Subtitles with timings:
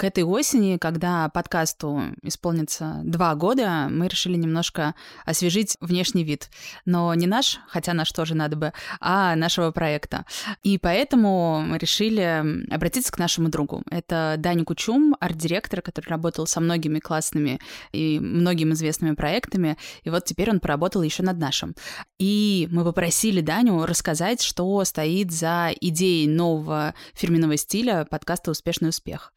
[0.00, 4.94] К этой осени, когда подкасту исполнится два года, мы решили немножко
[5.26, 6.48] освежить внешний вид.
[6.86, 10.24] Но не наш, хотя наш тоже надо бы, а нашего проекта.
[10.62, 13.82] И поэтому мы решили обратиться к нашему другу.
[13.90, 17.60] Это Даня Кучум, арт-директор, который работал со многими классными
[17.92, 19.76] и многими известными проектами.
[20.04, 21.74] И вот теперь он поработал еще над нашим.
[22.18, 29.34] И мы попросили Даню рассказать, что стоит за идеей нового фирменного стиля подкаста «Успешный успех».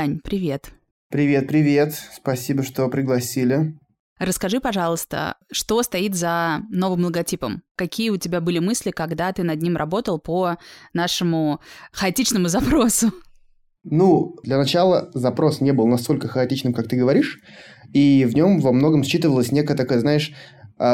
[0.00, 0.70] Дань, привет.
[1.10, 1.92] Привет, привет.
[1.92, 3.74] Спасибо, что пригласили.
[4.18, 7.62] Расскажи, пожалуйста, что стоит за новым логотипом?
[7.76, 10.56] Какие у тебя были мысли, когда ты над ним работал по
[10.94, 11.60] нашему
[11.92, 13.12] хаотичному запросу?
[13.84, 17.38] Ну, для начала запрос не был настолько хаотичным, как ты говоришь,
[17.92, 20.32] и в нем во многом считывалась некая такая, знаешь,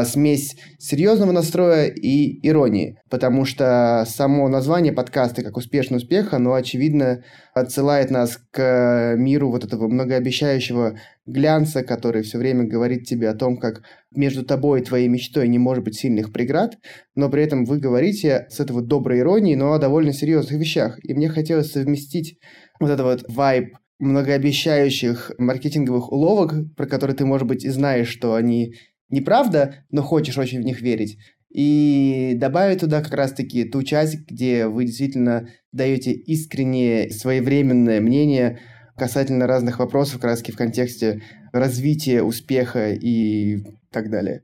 [0.04, 7.22] смесь серьезного настроя и иронии, потому что само название подкаста как «Успешный успех», оно, очевидно,
[7.54, 13.58] отсылает нас к миру вот этого многообещающего глянца, который все время говорит тебе о том,
[13.58, 13.82] как
[14.14, 16.78] между тобой и твоей мечтой не может быть сильных преград,
[17.14, 20.98] но при этом вы говорите с этого доброй иронии, но о довольно серьезных вещах.
[21.04, 22.38] И мне хотелось совместить
[22.80, 28.34] вот этот вот вайб многообещающих маркетинговых уловок, про которые ты, может быть, и знаешь, что
[28.34, 28.74] они
[29.08, 31.18] неправда, но хочешь очень в них верить.
[31.50, 38.60] И добавить туда как раз-таки ту часть, где вы действительно даете искреннее, своевременное мнение
[38.96, 43.58] касательно разных вопросов, как раз в контексте развития, успеха и
[43.90, 44.42] так далее.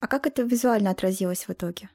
[0.00, 1.88] А как это визуально отразилось в итоге?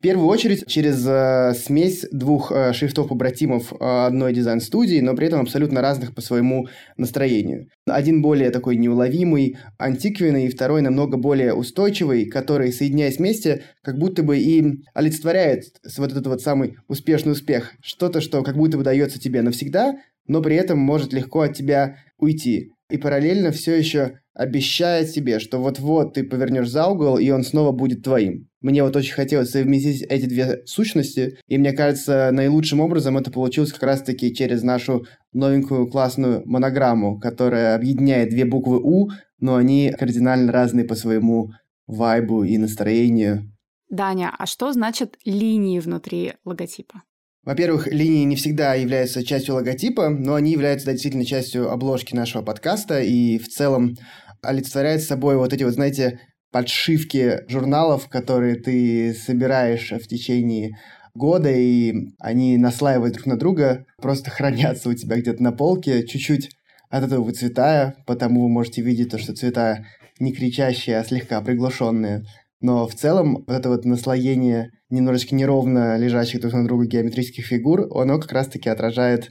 [0.00, 3.76] Первую очередь через э, смесь двух э, шрифтов-побратимов э,
[4.06, 7.68] одной дизайн-студии, но при этом абсолютно разных по своему настроению.
[7.86, 14.22] Один более такой неуловимый, антиквенный, и второй намного более устойчивый, который, соединяясь вместе, как будто
[14.22, 15.64] бы и олицетворяет
[15.96, 17.72] вот этот вот самый успешный успех.
[17.82, 19.94] Что-то, что как будто бы дается тебе навсегда,
[20.26, 22.72] но при этом может легко от тебя уйти.
[22.90, 27.72] И параллельно все еще обещает себе, что вот-вот ты повернешь за угол, и он снова
[27.72, 28.48] будет твоим.
[28.60, 33.72] Мне вот очень хотелось совместить эти две сущности, и мне кажется, наилучшим образом это получилось
[33.72, 40.52] как раз-таки через нашу новенькую классную монограмму, которая объединяет две буквы «У», но они кардинально
[40.52, 41.50] разные по своему
[41.86, 43.52] вайбу и настроению.
[43.90, 47.02] Даня, а что значит линии внутри логотипа?
[47.44, 52.42] Во-первых, линии не всегда являются частью логотипа, но они являются да, действительно частью обложки нашего
[52.42, 53.96] подкаста и в целом
[54.42, 56.20] олицетворяют собой вот эти вот, знаете,
[56.50, 60.76] подшивки журналов, которые ты собираешь в течение
[61.14, 66.50] года, и они наслаивают друг на друга, просто хранятся у тебя где-то на полке, чуть-чуть
[66.90, 69.86] от этого выцветая, потому вы можете видеть то, что цвета
[70.18, 72.24] не кричащие, а слегка приглушенные.
[72.60, 77.88] Но в целом вот это вот наслоение немножечко неровно лежащих друг на друга геометрических фигур,
[77.94, 79.30] оно как раз-таки отражает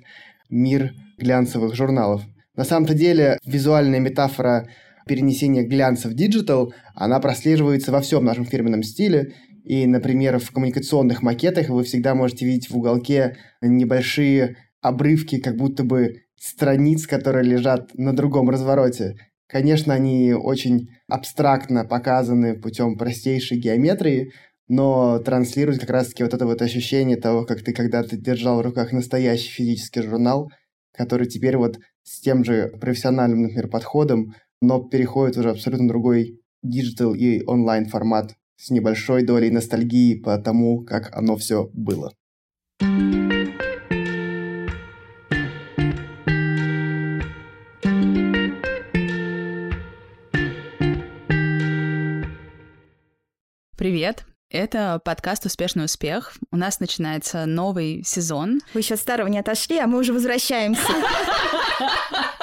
[0.50, 2.24] мир глянцевых журналов.
[2.56, 4.68] На самом-то деле визуальная метафора
[5.08, 9.34] перенесения глянца в диджитал, она прослеживается во всем нашем фирменном стиле.
[9.64, 15.84] И, например, в коммуникационных макетах вы всегда можете видеть в уголке небольшие обрывки, как будто
[15.84, 19.16] бы страниц, которые лежат на другом развороте.
[19.48, 24.32] Конечно, они очень абстрактно показаны путем простейшей геометрии,
[24.68, 28.94] но транслируют как раз-таки вот это вот ощущение того, как ты когда-то держал в руках
[28.94, 30.50] настоящий физический журнал,
[30.94, 37.16] который теперь вот с тем же профессиональным, например, подходом но переходит уже абсолютно другой диджитал
[37.16, 42.14] и онлайн формат с небольшой долей ностальгии по тому, как оно все было.
[53.76, 54.26] Привет!
[54.52, 56.34] Это подкаст «Успешный успех».
[56.52, 58.60] У нас начинается новый сезон.
[58.76, 60.84] Вы еще от старого не отошли, а мы уже возвращаемся.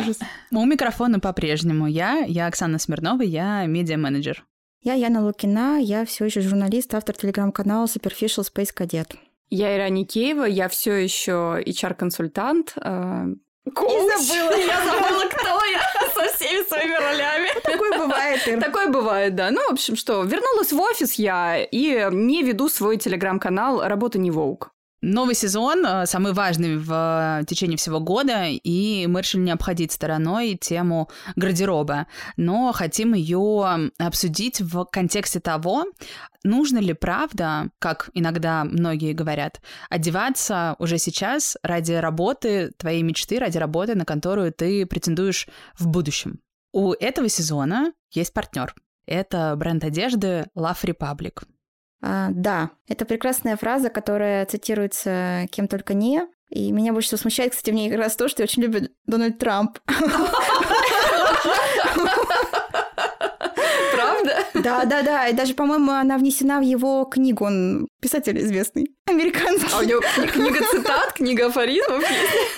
[0.00, 0.18] Ужас.
[0.50, 4.44] У микрофона по-прежнему я, я Оксана Смирнова, я медиа-менеджер.
[4.82, 9.16] Я Яна Лукина, я все еще журналист, автор телеграм-канала Superficial Space Cadet.
[9.50, 12.74] Я Ира Никеева, я все еще HR-консультант.
[12.76, 13.26] Э,
[13.74, 13.90] Коуч.
[13.92, 14.56] Не забыла.
[14.56, 15.80] Я забыла, кто я
[16.14, 17.48] со всеми своими ролями.
[17.54, 18.60] Ну, такое бывает, Ир.
[18.60, 19.50] Такое бывает, да.
[19.50, 24.30] Ну, в общем, что, вернулась в офис я и не веду свой телеграм-канал «Работа не
[24.30, 24.70] волк».
[25.00, 26.90] Новый сезон, э, самый важный в
[27.40, 33.90] э, течение всего года, и мы решили не обходить стороной тему гардероба, но хотим ее
[33.98, 35.84] обсудить в контексте того,
[36.42, 43.56] нужно ли правда, как иногда многие говорят, одеваться уже сейчас ради работы, твоей мечты, ради
[43.56, 45.46] работы, на которую ты претендуешь
[45.78, 46.40] в будущем.
[46.72, 48.74] У этого сезона есть партнер.
[49.06, 51.44] Это бренд одежды Love Republic.
[52.00, 57.52] А, да, это прекрасная фраза, которая цитируется кем только не, И меня больше всего смущает,
[57.52, 59.78] кстати, в ней как раз то, что очень люблю Дональд Трамп.
[64.78, 64.96] Правда?
[64.96, 65.28] Да, да, да.
[65.28, 67.44] И даже, по-моему, она внесена в его книгу.
[67.44, 69.68] Он писатель известный, американский.
[69.72, 70.00] А у него
[70.32, 72.02] книга цитат, книга афоризмов?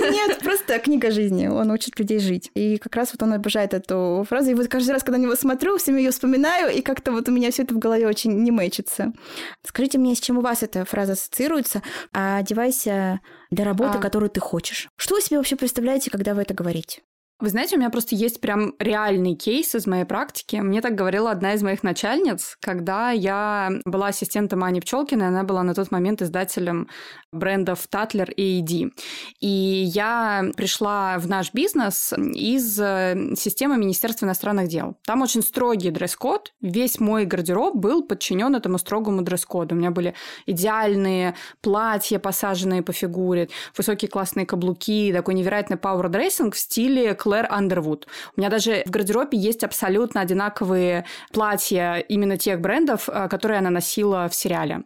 [0.01, 1.47] Нет, просто книга жизни.
[1.47, 2.51] Он учит людей жить.
[2.55, 4.51] И как раз вот он обожает эту фразу.
[4.51, 7.33] И вот каждый раз, когда на него смотрю, всем ее вспоминаю, и как-то вот у
[7.33, 9.13] меня все это в голове очень не мэчится.
[9.67, 11.83] Скажите мне, с чем у вас эта фраза ассоциируется?
[12.13, 13.21] А одевайся
[13.51, 14.01] для работы, а...
[14.01, 14.89] которую ты хочешь.
[14.97, 17.03] Что вы себе вообще представляете, когда вы это говорите?
[17.41, 20.57] Вы знаете, у меня просто есть прям реальный кейс из моей практики.
[20.57, 25.63] Мне так говорила одна из моих начальниц, когда я была ассистентом Ани Пчелкиной, она была
[25.63, 26.89] на тот момент издателем
[27.33, 28.93] брендов Tatler и AD.
[29.41, 34.99] И я пришла в наш бизнес из э, системы Министерства иностранных дел.
[35.07, 36.53] Там очень строгий дресс-код.
[36.61, 39.75] Весь мой гардероб был подчинен этому строгому дресс-коду.
[39.75, 40.15] У меня были
[40.45, 47.47] идеальные платья, посаженные по фигуре, высокие классные каблуки, такой невероятный power dressing в стиле Клэр
[47.49, 48.09] Андервуд.
[48.37, 53.71] У меня даже в гардеробе есть абсолютно одинаковые платья именно тех брендов, э, которые она
[53.71, 54.83] носила в сериале.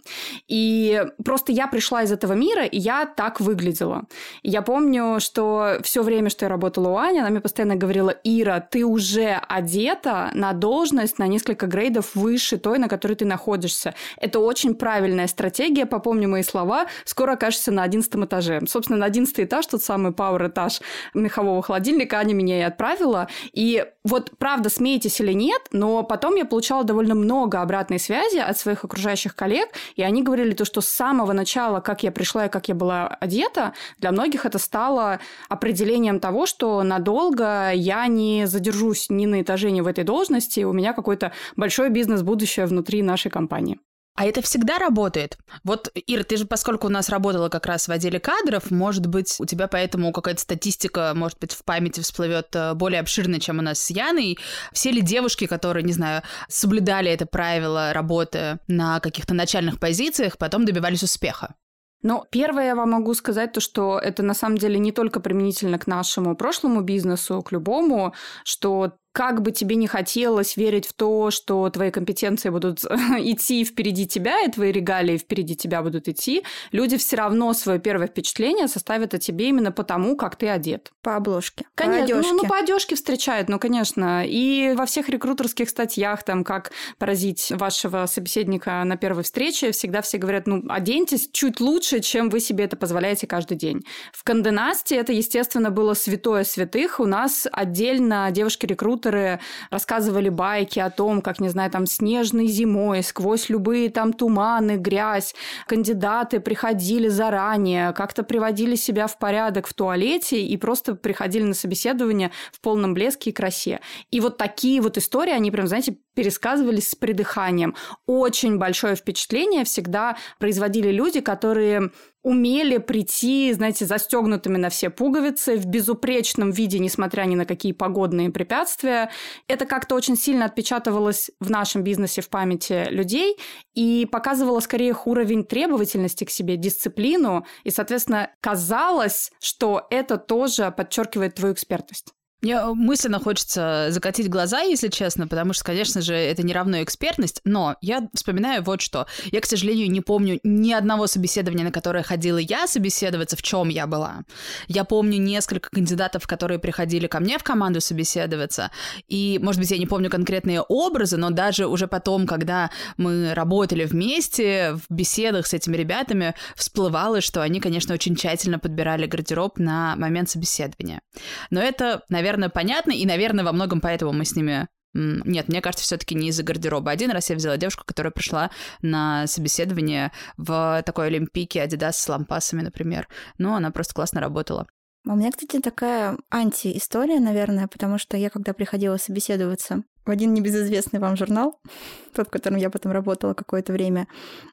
[0.46, 4.02] И просто я пришла из этого мира, и я так выглядела.
[4.43, 8.61] Я помню, что все время, что я работала у Ани, она мне постоянно говорила, Ира,
[8.61, 13.94] ты уже одета на должность на несколько грейдов выше той, на которой ты находишься.
[14.19, 18.61] Это очень правильная стратегия, попомню мои слова, скоро окажешься на одиннадцатом этаже.
[18.69, 20.82] Собственно, на одиннадцатый этаж, тот самый пауэр-этаж
[21.14, 23.28] мехового холодильника, Аня меня и отправила.
[23.52, 28.58] И вот, правда, смеетесь или нет, но потом я получала довольно много обратной связи от
[28.58, 32.50] своих окружающих коллег, и они говорили то, что с самого начала, как я пришла и
[32.50, 39.08] как я была одета, для многих это стало определением того, что надолго я не задержусь
[39.08, 43.78] ни на этаже, ни в этой должности, у меня какой-то большой бизнес-будущее внутри нашей компании.
[44.16, 45.38] А это всегда работает?
[45.64, 49.34] Вот, Ира, ты же, поскольку у нас работала как раз в отделе кадров, может быть,
[49.40, 53.62] у тебя поэтому какая-то статистика, может быть, в памяти всплывет э, более обширно, чем у
[53.62, 54.38] нас с Яной.
[54.72, 60.64] Все ли девушки, которые, не знаю, соблюдали это правило работы на каких-то начальных позициях, потом
[60.64, 61.56] добивались успеха?
[62.05, 65.78] Ну, первое я вам могу сказать то, что это на самом деле не только применительно
[65.78, 68.14] к нашему прошлому бизнесу, к любому,
[68.44, 74.08] что как бы тебе не хотелось верить в то, что твои компетенции будут идти впереди
[74.08, 79.14] тебя, и твои регалии впереди тебя будут идти, люди все равно свое первое впечатление составят
[79.14, 80.93] о тебе именно потому, как ты одет.
[81.00, 81.64] По обложке.
[81.76, 82.32] Конечно, по одежке.
[82.32, 84.25] Ну, ну, по одежке встречают, ну, конечно.
[84.26, 90.19] И во всех рекрутерских статьях, там, как поразить вашего собеседника на первой встрече, всегда все
[90.19, 93.84] говорят, ну, оденьтесь чуть лучше, чем вы себе это позволяете каждый день.
[94.12, 96.99] В Канденасте это, естественно, было святое святых.
[96.99, 99.41] У нас отдельно девушки-рекрутеры рекрутеры
[99.71, 105.35] рассказывали байки о том, как, не знаю, там снежной зимой, сквозь любые там туманы, грязь,
[105.67, 112.31] кандидаты приходили заранее, как-то приводили себя в порядок в туалете и просто приходили на собеседование
[112.53, 113.81] в полном блеске и красе.
[114.11, 117.75] И вот такие вот истории, они прям, знаете, пересказывались с придыханием.
[118.06, 121.91] Очень большое впечатление всегда производили люди, которые
[122.25, 128.31] умели прийти, знаете, застегнутыми на все пуговицы, в безупречном виде, несмотря ни на какие погодные
[128.31, 129.11] препятствия.
[129.47, 133.37] Это как-то очень сильно отпечатывалось в нашем бизнесе в памяти людей
[133.75, 140.73] и показывало скорее их уровень требовательности к себе, дисциплину, и, соответственно, казалось, что это тоже
[140.75, 142.15] подчеркивает твою экспертность.
[142.44, 147.41] Мне мысленно хочется закатить глаза, если честно, потому что, конечно же, это не равно экспертность,
[147.44, 149.06] но я вспоминаю вот что.
[149.32, 153.70] Я, к сожалению, не помню ни одного собеседования, на которое ходила я собеседоваться, в чем
[153.70, 154.24] я была.
[154.69, 158.70] Я помню несколько кандидатов, которые приходили ко мне в команду собеседоваться,
[159.08, 163.86] и, может быть, я не помню конкретные образы, но даже уже потом, когда мы работали
[163.86, 169.96] вместе в беседах с этими ребятами, всплывало, что они, конечно, очень тщательно подбирали гардероб на
[169.96, 171.01] момент собеседования.
[171.48, 175.60] Но это, наверное, наверное, понятно, и, наверное, во многом поэтому мы с ними нет, мне
[175.60, 176.93] кажется, все-таки не из-за гардероба.
[176.93, 178.50] Один раз я взяла девушку, которая пришла
[178.81, 183.08] на собеседование в такой олимпийке Adidas с лампасами, например.
[183.36, 184.69] Ну, она просто классно работала.
[185.06, 190.99] У меня, кстати, такая анти-история, наверное, потому что я, когда приходила собеседоваться в один небезызвестный
[190.99, 191.61] вам журнал,
[192.15, 194.06] тот, в котором я потом работала какое-то время,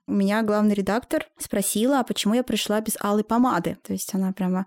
[0.07, 3.77] у меня главный редактор спросила, а почему я пришла без алой помады.
[3.83, 4.65] То есть она прямо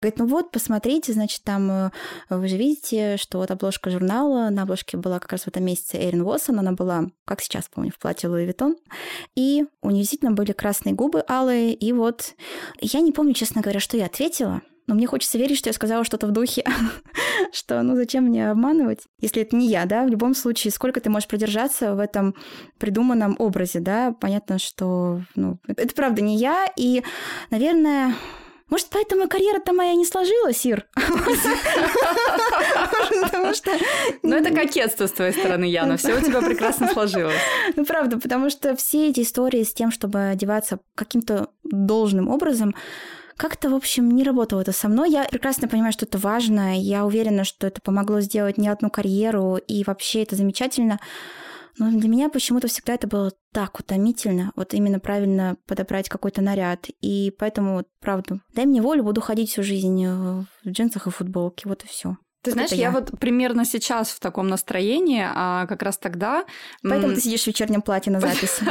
[0.00, 1.90] говорит, ну вот, посмотрите, значит, там э,
[2.30, 5.98] вы же видите, что вот обложка журнала, на обложке была как раз в этом месяце
[5.98, 8.76] Эрин Уотсон, она была, как сейчас помню, в платье Луи Виттон,
[9.34, 12.34] и у нее действительно были красные губы алые, и вот
[12.80, 16.04] я не помню, честно говоря, что я ответила, но мне хочется верить, что я сказала
[16.04, 16.64] что-то в духе,
[17.52, 20.04] что ну зачем мне обманывать, если это не я, да?
[20.04, 22.34] В любом случае, сколько ты можешь продержаться в этом
[22.78, 24.14] придуманном образе, да?
[24.20, 27.02] Понятно, что ну, это правда не я, и,
[27.50, 28.14] наверное,
[28.68, 30.88] Может, поэтому карьера-то моя не сложилась, Ир?
[33.22, 33.70] Потому что...
[34.22, 35.96] Ну, это кокетство с твоей стороны, Яна.
[35.96, 37.36] Все у тебя прекрасно сложилось.
[37.76, 42.74] Ну, правда, потому что все эти истории с тем, чтобы одеваться каким-то должным образом,
[43.36, 45.10] как-то, в общем, не работало это со мной.
[45.10, 46.80] Я прекрасно понимаю, что это важно.
[46.80, 50.98] Я уверена, что это помогло сделать не одну карьеру, и вообще это замечательно.
[51.78, 56.86] Но для меня почему-то всегда это было так утомительно, вот именно правильно подобрать какой-то наряд.
[57.02, 61.10] И поэтому, вот, правда, дай мне волю, буду ходить всю жизнь э, в джинсах и
[61.10, 62.16] футболке, вот и все.
[62.46, 62.76] Ты знаешь, я.
[62.76, 66.44] я вот примерно сейчас в таком настроении, а как раз тогда...
[66.82, 68.62] Поэтому ты сидишь в вечернем платье на записи.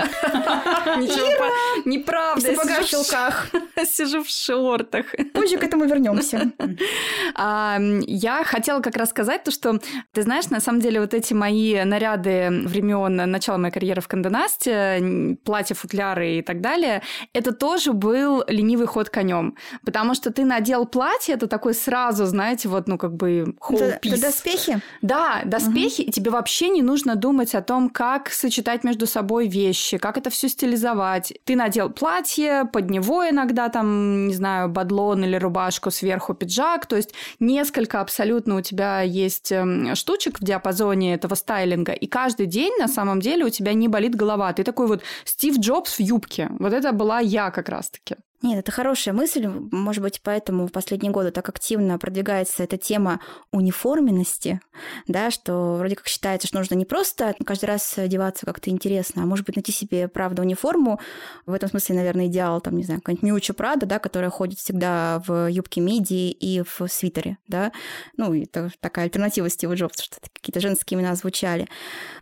[0.98, 1.51] Ничего,
[1.86, 2.39] неправда.
[2.39, 3.48] В сапогах, щелках.
[3.86, 5.08] Сижу в шортах.
[5.34, 6.51] Позже к этому вернемся.
[8.08, 9.79] Я хотела как раз сказать то, что,
[10.13, 15.38] ты знаешь, на самом деле вот эти мои наряды времен начала моей карьеры в Канденасте,
[15.44, 17.01] платья, футляры и так далее,
[17.34, 19.55] это тоже был ленивый ход конем,
[19.86, 24.22] потому что ты надел платье, это такой сразу, знаете, вот, ну, как бы whole piece.
[24.22, 24.79] Доспехи?
[25.01, 26.10] Да, доспехи, угу.
[26.10, 30.29] и тебе вообще не нужно думать о том, как сочетать между собой вещи, как это
[30.29, 31.34] все стилизовать.
[31.43, 36.95] Ты надел платье, под него иногда там, не знаю, бадлон или рубашку, сверху пиджак, то
[36.95, 42.74] есть несколько абсолютно у тебя есть эм, штучек в диапазоне этого стайлинга, и каждый день
[42.79, 44.53] на самом деле у тебя не болит голова.
[44.53, 46.50] Ты такой вот Стив Джобс в юбке.
[46.60, 48.15] Вот это была я как раз-таки.
[48.45, 49.47] Нет, это хорошая мысль.
[49.47, 53.19] Может быть, поэтому в последние годы так активно продвигается эта тема
[53.51, 54.61] униформенности,
[55.07, 59.25] да, что вроде как считается, что нужно не просто каждый раз одеваться как-то интересно, а
[59.25, 60.99] может быть найти себе, правда, униформу.
[61.47, 65.23] В этом смысле, наверное, идеал, там, не знаю, какая-нибудь Миуча Прада, да, которая ходит всегда
[65.25, 67.71] в юбке миди и в свитере, да.
[68.15, 71.67] Ну, это такая альтернатива Стива Джобса, что какие-то женские имена звучали.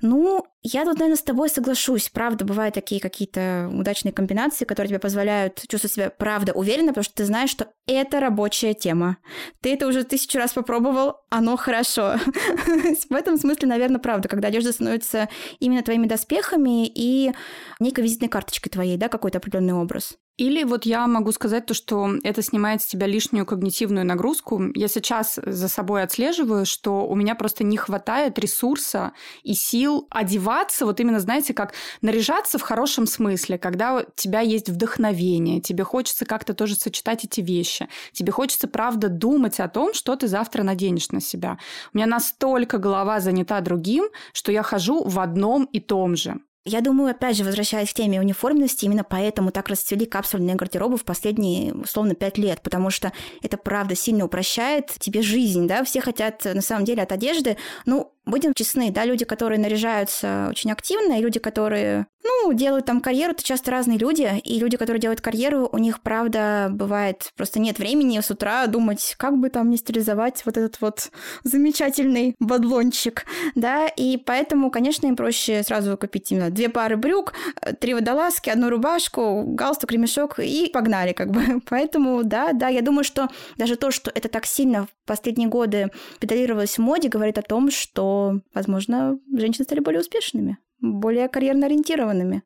[0.01, 2.09] Ну, я тут, наверное, с тобой соглашусь.
[2.09, 7.15] Правда, бывают такие какие-то удачные комбинации, которые тебе позволяют чувствовать себя, правда, уверенно, потому что
[7.15, 9.17] ты знаешь, что это рабочая тема.
[9.61, 12.15] Ты это уже тысячу раз попробовал, оно хорошо.
[13.09, 15.27] В этом смысле, наверное, правда, когда одежда становится
[15.59, 17.33] именно твоими доспехами и
[17.81, 20.17] некой визитной карточкой твоей, да, какой-то определенный образ.
[20.37, 24.61] Или вот я могу сказать то, что это снимает с тебя лишнюю когнитивную нагрузку.
[24.73, 29.11] Я сейчас за собой отслеживаю, что у меня просто не хватает ресурса
[29.43, 34.69] и сил одеваться, вот именно, знаете, как наряжаться в хорошем смысле, когда у тебя есть
[34.69, 40.15] вдохновение, тебе хочется как-то тоже сочетать эти вещи, тебе хочется, правда, думать о том, что
[40.15, 41.59] ты завтра наденешь на себя.
[41.93, 46.39] У меня настолько голова занята другим, что я хожу в одном и том же.
[46.65, 51.03] Я думаю, опять же, возвращаясь к теме униформенности, именно поэтому так расцвели капсульные гардеробы в
[51.03, 56.45] последние, условно, пять лет, потому что это, правда, сильно упрощает тебе жизнь, да, все хотят,
[56.45, 61.21] на самом деле, от одежды, ну, будем честны, да, люди, которые наряжаются очень активно, и
[61.21, 65.67] люди, которые, ну, делают там карьеру, это часто разные люди, и люди, которые делают карьеру,
[65.71, 70.43] у них, правда, бывает, просто нет времени с утра думать, как бы там не стилизовать
[70.45, 71.11] вот этот вот
[71.43, 73.25] замечательный бадлончик,
[73.55, 77.33] да, и поэтому, конечно, им проще сразу купить именно две пары брюк,
[77.79, 81.61] три водолазки, одну рубашку, галстук, ремешок, и погнали, как бы.
[81.69, 83.27] Поэтому, да, да, я думаю, что
[83.57, 87.69] даже то, что это так сильно в последние годы педалировалось в моде, говорит о том,
[87.69, 88.12] что
[88.53, 92.43] возможно, женщины стали более успешными, более карьерно ориентированными.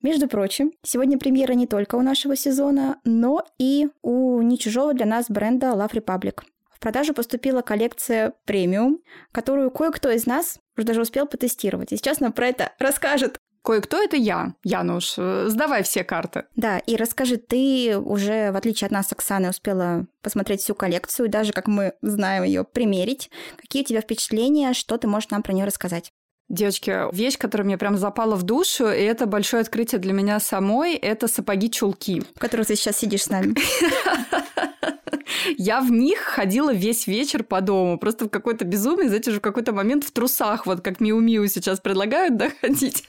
[0.00, 5.06] Между прочим, сегодня премьера не только у нашего сезона, но и у не чужого для
[5.06, 6.42] нас бренда Love Republic.
[6.70, 9.00] В продажу поступила коллекция премиум,
[9.32, 11.92] которую кое-кто из нас уже даже успел потестировать.
[11.92, 15.16] И сейчас нам про это расскажет Кое-кто это я, Януш.
[15.16, 16.44] Сдавай все карты.
[16.56, 21.52] Да, и расскажи, ты уже, в отличие от нас, Оксаны, успела посмотреть всю коллекцию, даже,
[21.52, 23.30] как мы знаем ее, примерить.
[23.58, 26.14] Какие у тебя впечатления, что ты можешь нам про нее рассказать?
[26.48, 30.94] Девочки, вещь, которая мне прям запала в душу, и это большое открытие для меня самой,
[30.94, 32.22] это сапоги-чулки.
[32.36, 33.54] В которых ты сейчас сидишь с нами.
[35.56, 37.98] Я в них ходила весь вечер по дому.
[37.98, 41.80] Просто в какой-то безумие, знаете, уже в какой-то момент в трусах, вот как Миу-Миу сейчас
[41.80, 43.04] предлагают, да, ходить.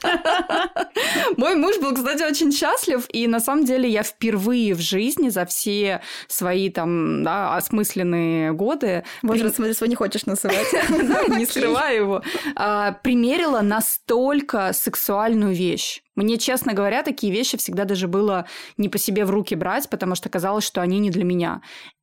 [1.36, 5.46] Мой муж был, кстати, очень счастлив, и на самом деле я впервые в жизни за
[5.46, 9.04] все свои там, да, осмысленные годы...
[9.22, 10.66] Возраст, смотри, свой не хочешь называть.
[11.28, 12.22] Не скрываю его.
[12.56, 16.02] А, примерила настолько сексуальную вещь.
[16.16, 18.46] Мне, честно говоря, такие вещи всегда даже было
[18.76, 21.62] не по себе в руки брать, потому что казалось, что они не для меня.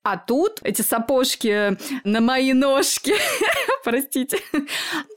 [0.09, 3.13] А тут эти сапожки на мои ножки,
[3.83, 4.39] простите,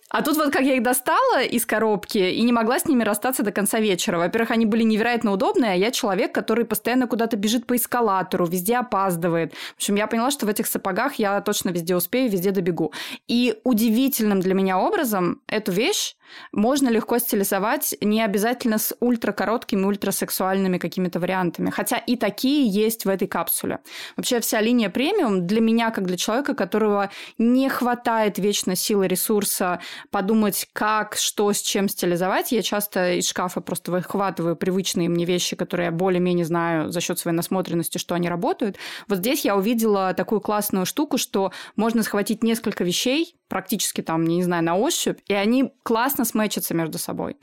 [0.09, 3.45] А тут вот как я их достала из коробки и не могла с ними расстаться
[3.45, 4.19] до конца вечера.
[4.19, 8.79] Во-первых, они были невероятно удобные, а я человек, который постоянно куда-то бежит по эскалатору, везде
[8.79, 9.55] опаздывает.
[9.55, 12.93] В общем, я поняла, что в этих сапогах я точно везде успею, везде добегу.
[13.29, 16.17] И удивительным для меня образом эту вещь
[16.53, 21.71] можно легко стилизовать, не обязательно с ультракороткими, ультрасексуальными какими-то вариантами.
[21.71, 23.81] Хотя и такие есть в этой капсуле.
[24.17, 29.81] Вообще вся линия премиум для меня, как для человека, которого не хватает вечно силы, ресурса
[30.11, 35.57] подумать, как, что, с чем стилизовать, я часто из шкафа просто выхватываю привычные мне вещи,
[35.57, 38.77] которые я более-менее знаю за счет своей насмотренности, что они работают.
[39.09, 44.43] Вот здесь я увидела такую классную штуку, что можно схватить несколько вещей, практически там, не
[44.43, 47.37] знаю, на ощупь, и они классно сметчатся между собой.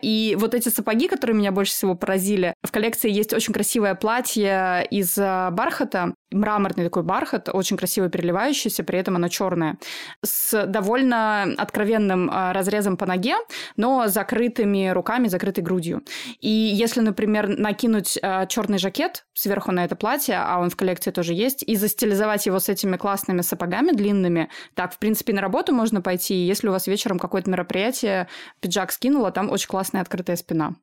[0.00, 4.86] И вот эти сапоги, которые меня больше всего поразили, в коллекции есть очень красивое платье
[4.90, 9.78] из э, бархата, мраморный такой бархат, очень красиво переливающийся, при этом оно черное,
[10.22, 13.36] с довольно откровенным э, разрезом по ноге,
[13.76, 16.02] но закрытыми руками, закрытой грудью.
[16.40, 21.10] И если, например, накинуть э, черный жакет сверху на это платье, а он в коллекции
[21.10, 25.72] тоже есть, и застилизовать его с этими классными сапогами длинными, так, в принципе, на работу
[25.72, 28.28] можно пойти, если у вас вечером какое-то мероприятие,
[28.60, 30.74] пиджак скинула, там очень классная открытая спина.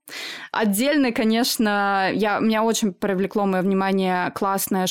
[0.51, 4.87] Отдельно, конечно, я, меня очень привлекло мое внимание классная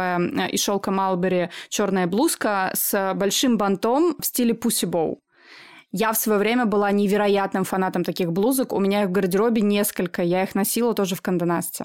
[0.00, 5.20] шелковая из шелка Малбери черная блузка с большим бантом в стиле пусси боу.
[5.92, 8.72] Я в свое время была невероятным фанатом таких блузок.
[8.72, 10.22] У меня их в гардеробе несколько.
[10.22, 11.84] Я их носила тоже в Канденасте.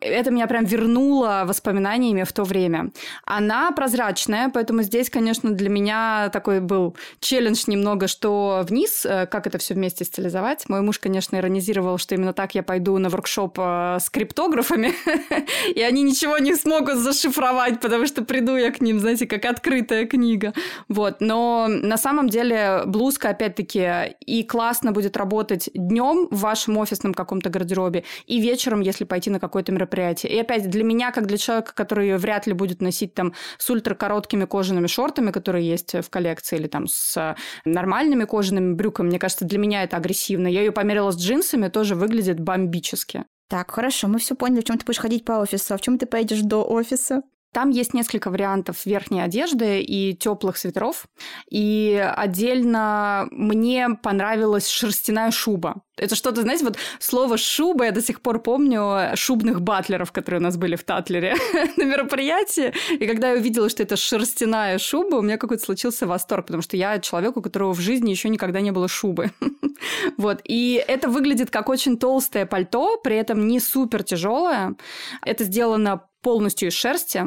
[0.00, 2.90] Это меня прям вернуло воспоминаниями в то время.
[3.24, 9.46] Она прозрачная, поэтому здесь, конечно, для меня такой был челлендж немного, что вниз, э, как
[9.46, 10.68] это все вместе стилизовать.
[10.68, 14.92] Мой муж, конечно, иронизировал, что именно так я пойду на воркшоп э, с криптографами,
[15.74, 20.06] и они ничего не смогут зашифровать, потому что приду я к ним, знаете, как открытая
[20.06, 20.52] книга.
[20.88, 21.20] Вот.
[21.20, 27.14] Но на самом деле блузка, опять опять-таки, и классно будет работать днем в вашем офисном
[27.14, 30.32] каком-то гардеробе, и вечером, если пойти на какое-то мероприятие.
[30.32, 34.44] И опять, для меня, как для человека, который вряд ли будет носить там с ультракороткими
[34.44, 39.58] кожаными шортами, которые есть в коллекции, или там с нормальными кожаными брюками, мне кажется, для
[39.58, 40.48] меня это агрессивно.
[40.48, 43.24] Я ее померила с джинсами, тоже выглядит бомбически.
[43.48, 45.98] Так, хорошо, мы все поняли, в чем ты будешь ходить по офису, а в чем
[45.98, 47.22] ты поедешь до офиса?
[47.56, 51.06] Там есть несколько вариантов верхней одежды и теплых свитеров.
[51.50, 55.76] И отдельно мне понравилась шерстяная шуба.
[55.96, 60.42] Это что-то, знаете, вот слово «шуба» я до сих пор помню шубных батлеров, которые у
[60.42, 61.34] нас были в Татлере
[61.78, 62.74] на мероприятии.
[62.92, 66.76] И когда я увидела, что это шерстяная шуба, у меня какой-то случился восторг, потому что
[66.76, 69.30] я человек, у которого в жизни еще никогда не было шубы.
[70.18, 70.40] вот.
[70.44, 74.74] И это выглядит как очень толстое пальто, при этом не супер тяжелое.
[75.22, 77.22] Это сделано полностью из шерсти.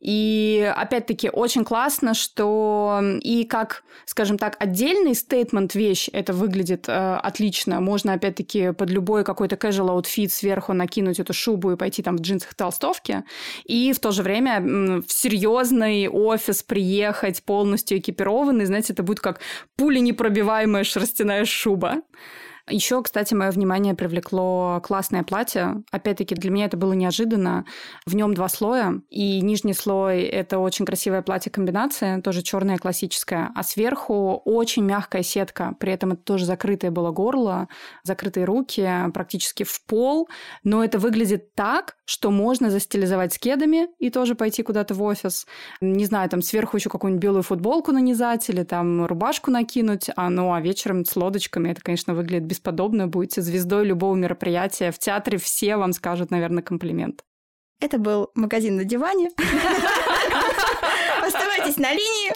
[0.00, 7.20] И опять-таки очень классно, что и как, скажем так, отдельный стейтмент вещь это выглядит э,
[7.22, 7.80] отлично.
[7.80, 12.20] Можно опять-таки под любой какой-то casual outfit сверху накинуть эту шубу и пойти там в
[12.20, 13.22] джинсах толстовке.
[13.62, 14.60] И в то же время
[15.06, 19.38] в серьезный офис приехать полностью экипированный, знаете, это будет как
[19.76, 22.02] пуля непробиваемая шерстяная шуба.
[22.68, 25.82] Еще, кстати, мое внимание привлекло классное платье.
[25.90, 27.64] Опять-таки, для меня это было неожиданно.
[28.06, 33.62] В нем два слоя, и нижний слой это очень красивое платье-комбинация, тоже черное классическое, а
[33.64, 35.74] сверху очень мягкая сетка.
[35.80, 37.68] При этом это тоже закрытое было горло,
[38.04, 40.28] закрытые руки, практически в пол.
[40.62, 45.46] Но это выглядит так, что можно застилизовать с кедами и тоже пойти куда-то в офис.
[45.80, 50.52] Не знаю, там сверху еще какую-нибудь белую футболку нанизать или там рубашку накинуть, а ну
[50.52, 53.08] а вечером с лодочками это, конечно, выглядит бесподобно.
[53.08, 54.92] Будете звездой любого мероприятия.
[54.92, 57.24] В театре все вам скажут, наверное, комплимент.
[57.80, 59.30] Это был магазин на диване.
[61.26, 62.32] Оставайтесь на линии.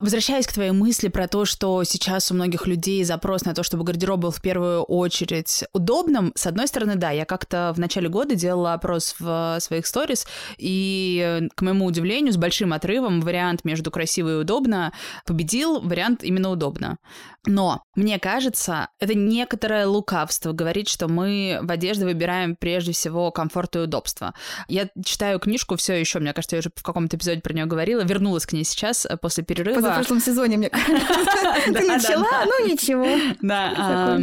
[0.00, 3.82] Возвращаясь к твоей мысли про то, что сейчас у многих людей запрос на то, чтобы
[3.82, 8.36] гардероб был в первую очередь удобным, с одной стороны, да, я как-то в начале года
[8.36, 10.24] делала опрос в своих сторис,
[10.56, 14.92] и, к моему удивлению, с большим отрывом вариант между красиво и удобно
[15.26, 16.98] победил вариант именно удобно.
[17.44, 23.74] Но, мне кажется, это некоторое лукавство говорить, что мы в одежде выбираем прежде всего комфорт
[23.74, 24.34] и удобство.
[24.68, 28.02] Я читаю книжку все еще, мне кажется, я уже в каком-то эпизоде про нее говорила,
[28.02, 30.98] вернулась к ней сейчас э, после перерыва в прошлом сезоне, мне кажется.
[31.66, 33.06] Ты начала, ну ничего.
[33.42, 34.18] Да,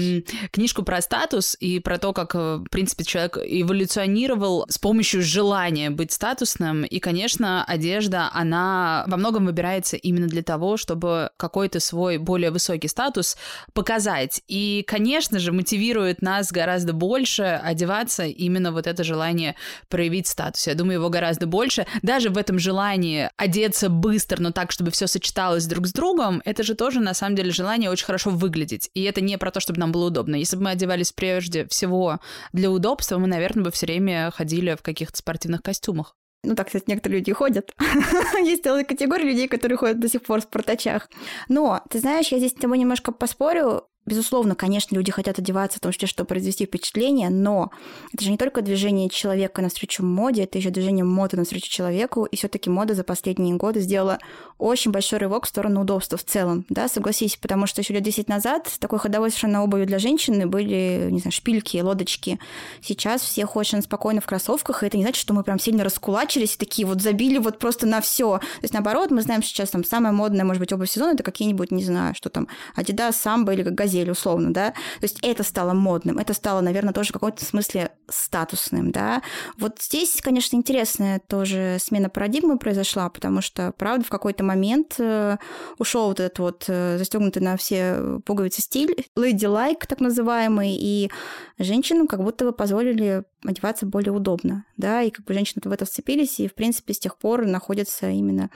[0.52, 5.90] книжку про статус и про то, как, э, в принципе, человек эволюционировал с помощью желания
[5.90, 6.84] быть статусным.
[6.84, 12.88] И, конечно, одежда, она во многом выбирается именно для того, чтобы какой-то свой более высокий
[12.88, 13.38] статус
[13.74, 14.42] показать.
[14.48, 19.56] И, конечно же, мотивирует нас гораздо больше одеваться именно вот это желание
[19.90, 20.68] проявить статус.
[20.68, 21.86] Я думаю, его гораздо больше.
[22.02, 26.64] Даже в этом желании одеться быстро, но так, чтобы все сочеталось друг с другом, это
[26.64, 28.90] же тоже, на самом деле, желание очень хорошо выглядеть.
[28.94, 30.36] И это не про то, чтобы нам было удобно.
[30.36, 32.20] Если бы мы одевались прежде всего
[32.52, 36.16] для удобства, мы, наверное, бы все время ходили в каких-то спортивных костюмах.
[36.44, 37.74] Ну, так, кстати, некоторые люди ходят.
[38.44, 41.10] Есть целая категория людей, которые ходят до сих пор в спартачах.
[41.50, 43.88] Но, ты знаешь, я здесь с тобой немножко поспорю.
[44.06, 47.72] Безусловно, конечно, люди хотят одеваться в том числе, чтобы произвести впечатление, но
[48.14, 52.36] это же не только движение человека навстречу моде, это еще движение моды навстречу человеку, и
[52.36, 54.20] все таки мода за последние годы сделала
[54.60, 58.30] очень большой рывок в сторону удобства в целом, да, согласись, потому что еще лет 10
[58.30, 62.40] назад такой ходовой совершенно обувью для женщины были, не знаю, шпильки, лодочки.
[62.82, 66.54] Сейчас все ходят спокойно в кроссовках, и это не значит, что мы прям сильно раскулачились
[66.54, 68.38] и такие вот забили вот просто на все.
[68.38, 71.72] То есть, наоборот, мы знаем сейчас там самая модная, может быть, обувь сезона, это какие-нибудь,
[71.72, 75.74] не знаю, что там, Adidas, Samba или Газель газель, условно, да, то есть это стало
[75.74, 79.22] модным, это стало, наверное, тоже в каком-то смысле статусным, да.
[79.58, 85.38] Вот здесь, конечно, интересная тоже смена парадигмы произошла, потому что, правда, в какой-то момент э,
[85.78, 91.10] ушел вот этот вот э, застегнутый на все пуговицы стиль, lady-like, так называемый, и
[91.58, 95.86] женщинам как будто бы позволили одеваться более удобно, да, и как бы женщины в это
[95.86, 98.50] вцепились, и, в принципе, с тех пор находятся именно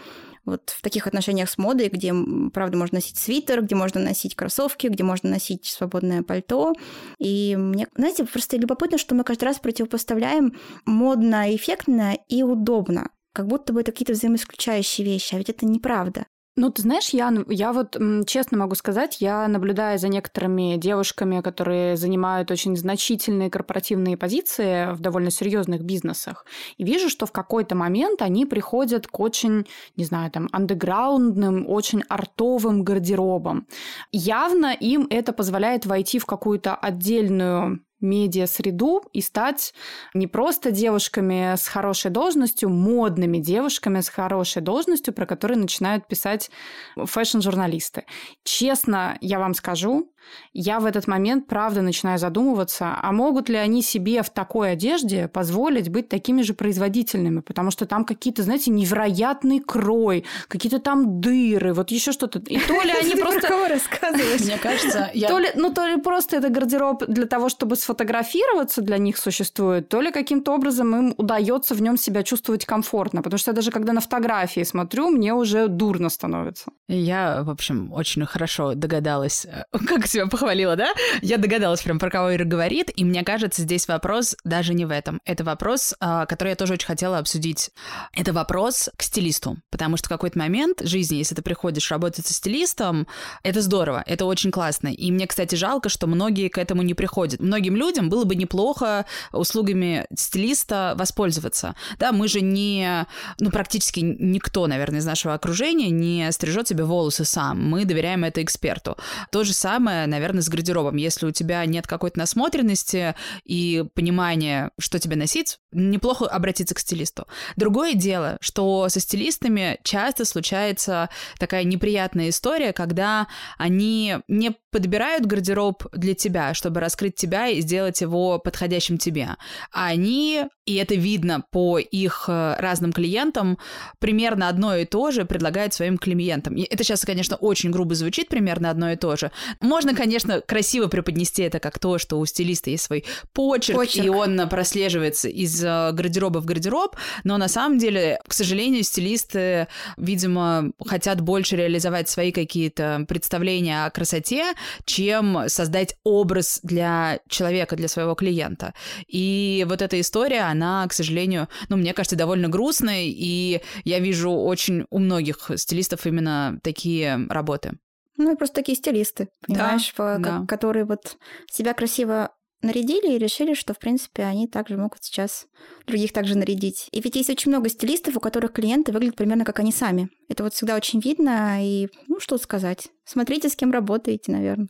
[0.45, 2.13] вот в таких отношениях с модой, где,
[2.53, 6.73] правда, можно носить свитер, где можно носить кроссовки, где можно носить свободное пальто.
[7.19, 10.53] И мне, знаете, просто любопытно, что мы каждый раз противопоставляем
[10.85, 13.09] модно, эффектно и удобно.
[13.33, 16.25] Как будто бы это какие-то взаимоисключающие вещи, а ведь это неправда.
[16.57, 17.95] Ну, ты знаешь, я, я вот
[18.27, 24.99] честно могу сказать, я наблюдаю за некоторыми девушками, которые занимают очень значительные корпоративные позиции в
[24.99, 26.45] довольно серьезных бизнесах,
[26.77, 32.03] и вижу, что в какой-то момент они приходят к очень, не знаю, там, андеграундным, очень
[32.09, 33.65] артовым гардеробам.
[34.11, 39.73] Явно им это позволяет войти в какую-то отдельную медиа-среду и стать
[40.13, 46.51] не просто девушками с хорошей должностью, модными девушками с хорошей должностью, про которые начинают писать
[46.95, 48.05] фэшн-журналисты.
[48.43, 50.11] Честно, я вам скажу,
[50.53, 55.27] я в этот момент, правда, начинаю задумываться, а могут ли они себе в такой одежде
[55.27, 61.73] позволить быть такими же производительными, потому что там какие-то, знаете, невероятный крой, какие-то там дыры,
[61.73, 62.39] вот еще что-то.
[62.39, 63.47] И то ли они просто...
[63.47, 64.41] кого рассказываешь?
[64.41, 65.27] Мне кажется, я...
[65.27, 69.89] То ли, ну, то ли просто это гардероб для того, чтобы сфотографироваться для них существует,
[69.89, 73.71] то ли каким-то образом им удается в нем себя чувствовать комфортно, потому что я даже
[73.71, 76.71] когда на фотографии смотрю, мне уже дурно становится.
[76.87, 80.93] Я, в общем, очень хорошо догадалась, э, как себя похвалила, да?
[81.21, 84.91] Я догадалась прям, про кого Ира говорит, и мне кажется, здесь вопрос даже не в
[84.91, 85.21] этом.
[85.25, 87.71] Это вопрос, а, который я тоже очень хотела обсудить.
[88.13, 92.33] Это вопрос к стилисту, потому что в какой-то момент жизни, если ты приходишь работать со
[92.33, 93.07] стилистом,
[93.43, 94.87] это здорово, это очень классно.
[94.89, 97.39] И мне, кстати, жалко, что многие к этому не приходят.
[97.39, 101.75] Многим людям было бы неплохо услугами стилиста воспользоваться.
[101.99, 103.05] Да, мы же не,
[103.39, 107.69] ну, практически никто, наверное, из нашего окружения не стрижет себе волосы сам.
[107.69, 108.97] Мы доверяем это эксперту.
[109.31, 110.95] То же самое, наверное, с гардеробом.
[110.95, 117.27] Если у тебя нет какой-то насмотренности и понимания, что тебе носить, неплохо обратиться к стилисту.
[117.55, 123.27] Другое дело, что со стилистами часто случается такая неприятная история, когда
[123.57, 129.29] они не подбирают гардероб для тебя, чтобы раскрыть тебя и сделать его подходящим тебе.
[129.71, 133.57] А они, и это видно по их э, разным клиентам,
[133.99, 136.55] примерно одно и то же предлагают своим клиентам.
[136.55, 139.31] И это сейчас, конечно, очень грубо звучит, примерно одно и то же.
[139.59, 144.05] Можно, конечно, красиво преподнести это как то, что у стилиста есть свой почерк, почерк.
[144.05, 149.67] и он прослеживается из э, гардероба в гардероб, но на самом деле, к сожалению, стилисты,
[149.97, 154.53] видимо, хотят больше реализовать свои какие-то представления о красоте,
[154.85, 158.73] чем создать образ для человека, для своего клиента.
[159.07, 164.31] И вот эта история, она, к сожалению, ну, мне кажется, довольно грустной, и я вижу
[164.31, 167.77] очень у многих стилистов именно такие работы.
[168.17, 170.45] Ну, и просто такие стилисты, понимаешь, да, по, да.
[170.45, 171.17] которые вот
[171.49, 175.47] себя красиво нарядили и решили, что, в принципе, они также могут сейчас
[175.87, 176.87] других также нарядить.
[176.91, 180.09] И ведь есть очень много стилистов, у которых клиенты выглядят примерно как они сами.
[180.27, 182.89] Это вот всегда очень видно, и, ну, что сказать.
[183.05, 184.69] Смотрите, с кем работаете, наверное.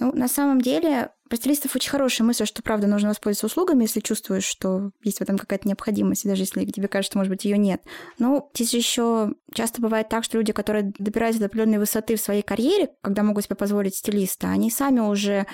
[0.00, 4.00] Ну, на самом деле, про стилистов очень хорошая мысль, что, правда, нужно воспользоваться услугами, если
[4.00, 7.80] чувствуешь, что есть в этом какая-то необходимость, даже если тебе кажется, может быть, ее нет.
[8.18, 12.42] Ну, здесь еще часто бывает так, что люди, которые добираются до определенной высоты в своей
[12.42, 15.46] карьере, когда могут себе позволить стилиста, они сами уже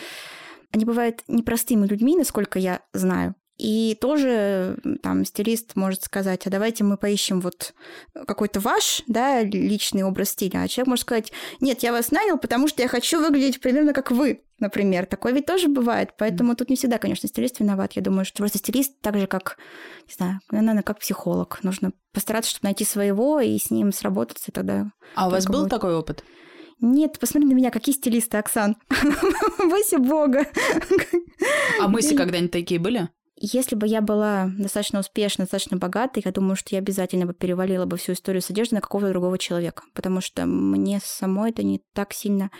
[0.72, 3.34] они бывают непростыми людьми, насколько я знаю.
[3.60, 7.74] И тоже там стилист может сказать, а давайте мы поищем вот
[8.26, 10.62] какой-то ваш, да, личный образ стиля.
[10.62, 11.30] А человек может сказать,
[11.60, 15.04] нет, я вас нанял, потому что я хочу выглядеть примерно как вы, например.
[15.04, 16.14] Такое ведь тоже бывает.
[16.16, 17.92] Поэтому тут не всегда, конечно, стилист виноват.
[17.92, 19.58] Я думаю, что просто стилист так же, как,
[20.08, 21.62] не знаю, наверное, как психолог.
[21.62, 24.90] Нужно постараться, чтобы найти своего и с ним сработаться, и тогда...
[25.14, 25.70] А у вас был будет...
[25.70, 26.24] такой опыт?
[26.80, 28.76] Нет, посмотри на меня, какие стилисты, Оксан.
[29.58, 30.46] Бойся Бога.
[31.80, 33.08] А мысли когда-нибудь такие были?
[33.42, 37.86] Если бы я была достаточно успешной, достаточно богатой, я думаю, что я обязательно бы перевалила
[37.86, 41.80] бы всю историю с одеждой на какого-то другого человека, потому что мне самой это не
[41.94, 42.50] так сильно...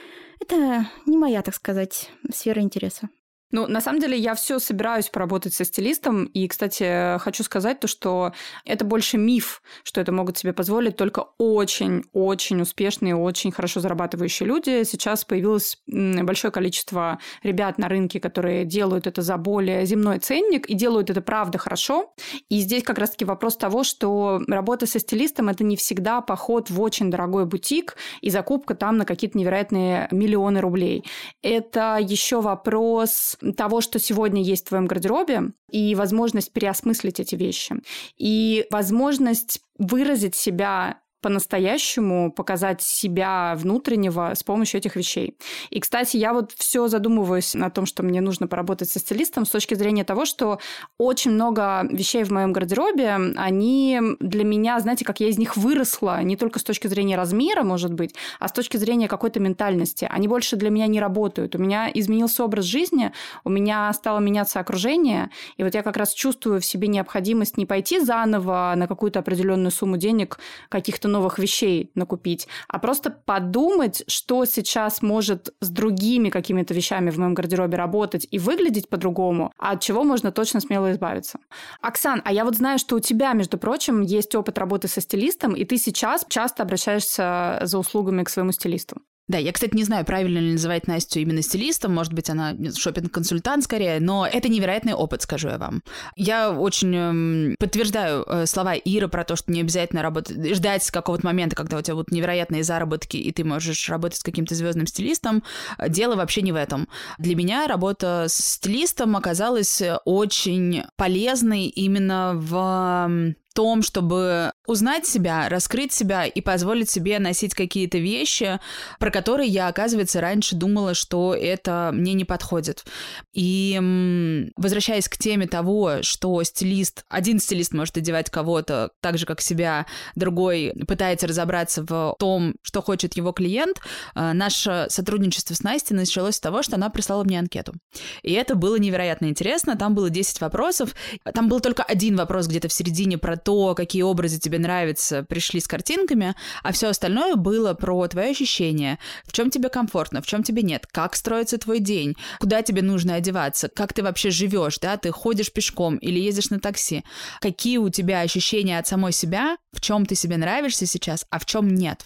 [0.41, 3.11] Это не моя, так сказать, сфера интереса.
[3.53, 6.25] Ну, на самом деле, я все собираюсь поработать со стилистом.
[6.27, 8.33] И, кстати, хочу сказать то, что
[8.65, 14.85] это больше миф, что это могут себе позволить только очень-очень успешные, очень хорошо зарабатывающие люди.
[14.85, 20.75] Сейчас появилось большое количество ребят на рынке, которые делают это за более земной ценник и
[20.75, 22.15] делают это правда хорошо.
[22.49, 26.81] И здесь как раз-таки вопрос того, что работа со стилистом– это не всегда поход в
[26.81, 31.05] очень дорогой бутик и закупка там на какие-то невероятные миллионы рублей.
[31.43, 37.77] Это еще вопрос того, что сегодня есть в твоем гардеробе, и возможность переосмыслить эти вещи,
[38.17, 45.37] и возможность выразить себя по-настоящему показать себя внутреннего с помощью этих вещей.
[45.71, 49.51] И, кстати, я вот все задумываюсь о том, что мне нужно поработать со стилистом с
[49.51, 50.59] точки зрения того, что
[50.99, 56.23] очень много вещей в моем гардеробе, они для меня, знаете, как я из них выросла,
[56.23, 60.09] не только с точки зрения размера, может быть, а с точки зрения какой-то ментальности.
[60.11, 61.55] Они больше для меня не работают.
[61.55, 63.13] У меня изменился образ жизни,
[63.45, 67.67] у меня стало меняться окружение, и вот я как раз чувствую в себе необходимость не
[67.67, 74.45] пойти заново на какую-то определенную сумму денег каких-то новых вещей накупить, а просто подумать, что
[74.45, 79.81] сейчас может с другими какими-то вещами в моем гардеробе работать и выглядеть по-другому, а от
[79.81, 81.39] чего можно точно смело избавиться.
[81.81, 85.55] Оксан, а я вот знаю, что у тебя, между прочим, есть опыт работы со стилистом,
[85.55, 89.03] и ты сейчас часто обращаешься за услугами к своему стилисту.
[89.31, 93.63] Да, я, кстати, не знаю, правильно ли называть Настю именно стилистом, может быть, она шопинг-консультант
[93.63, 95.85] скорее, но это невероятный опыт, скажу я вам.
[96.17, 101.25] Я очень эм, подтверждаю э, слова Иры про то, что не обязательно работать, ждать какого-то
[101.25, 105.45] момента, когда у тебя будут невероятные заработки, и ты можешь работать с каким-то звездным стилистом.
[105.87, 106.89] Дело вообще не в этом.
[107.19, 115.93] Для меня работа с стилистом оказалась очень полезной именно в том, чтобы узнать себя, раскрыть
[115.93, 118.61] себя и позволить себе носить какие-то вещи,
[118.99, 122.85] про которые я, оказывается, раньше думала, что это мне не подходит.
[123.33, 129.41] И возвращаясь к теме того, что стилист, один стилист может одевать кого-то так же, как
[129.41, 133.81] себя, другой пытается разобраться в том, что хочет его клиент,
[134.15, 137.75] э, наше сотрудничество с Настей началось с того, что она прислала мне анкету.
[138.23, 139.77] И это было невероятно интересно.
[139.77, 140.95] Там было 10 вопросов.
[141.35, 145.61] Там был только один вопрос где-то в середине про то, какие образы тебе нравятся, пришли
[145.61, 150.43] с картинками, а все остальное было про твои ощущения, в чем тебе комфортно, в чем
[150.43, 154.97] тебе нет, как строится твой день, куда тебе нужно одеваться, как ты вообще живешь, да,
[154.97, 157.05] ты ходишь пешком или ездишь на такси,
[157.41, 161.47] какие у тебя ощущения от самой себя, в чем ты себе нравишься сейчас, а в
[161.47, 162.05] чем нет.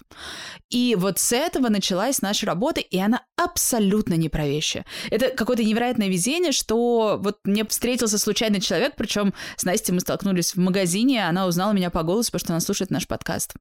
[0.69, 4.85] И вот с этого началась наша работа, и она абсолютно не про вещи.
[5.09, 10.55] Это какое-то невероятное везение, что вот мне встретился случайный человек, причем с Настей мы столкнулись
[10.55, 13.53] в магазине, она узнала меня по голосу, потому что она слушает наш подкаст.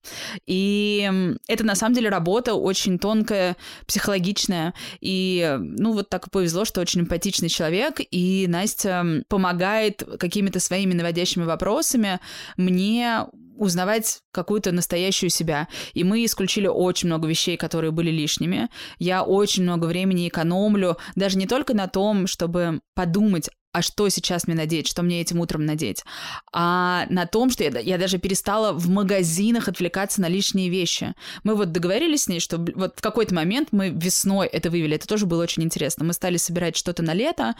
[0.47, 1.11] И
[1.49, 4.75] это на самом деле работа очень тонкая, психологичная.
[5.01, 11.45] И, ну, вот так повезло, что очень эмпатичный человек, и Настя помогает какими-то своими наводящими
[11.45, 12.21] вопросами
[12.57, 15.69] мне узнавать какую-то настоящую себя.
[15.93, 18.69] И мы исключили очень много вещей, которые были лишними.
[18.99, 24.47] Я очень много времени экономлю, даже не только на том, чтобы подумать, а что сейчас
[24.47, 26.05] мне надеть, что мне этим утром надеть,
[26.53, 31.13] а на том, что я, я даже перестала в магазинах отвлекаться на лишние вещи.
[31.43, 35.09] Мы вот договорились с ней, что вот в какой-то момент мы весной это вывели, это
[35.09, 36.05] тоже было очень интересно.
[36.05, 37.57] Мы стали собирать что-то на лето,